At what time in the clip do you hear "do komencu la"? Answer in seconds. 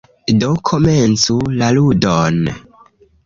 0.43-1.69